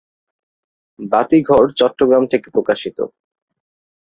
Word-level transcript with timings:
বাতিঘর 1.11 1.63
চট্টগ্রাম 1.79 2.23
থেকে 2.27 2.47
প্রকাশিত। 2.55 2.97